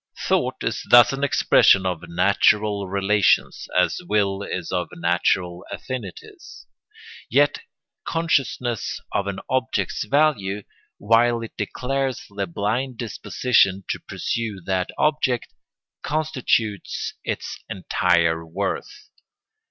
]Thought 0.27 0.63
is 0.63 0.81
thus 0.89 1.13
an 1.13 1.23
expression 1.23 1.85
of 1.85 2.01
natural 2.09 2.87
relations, 2.87 3.67
as 3.77 4.01
will 4.07 4.41
is 4.41 4.71
of 4.71 4.89
natural 4.95 5.63
affinities; 5.69 6.65
yet 7.29 7.59
consciousness 8.03 8.99
of 9.11 9.27
an 9.27 9.39
object's 9.47 10.03
value, 10.05 10.63
while 10.97 11.43
it 11.43 11.53
declares 11.55 12.25
the 12.35 12.47
blind 12.47 12.97
disposition 12.97 13.83
to 13.89 13.99
pursue 13.99 14.59
that 14.65 14.89
object, 14.97 15.53
constitutes 16.01 17.13
its 17.23 17.59
entire 17.69 18.43
worth. 18.43 19.11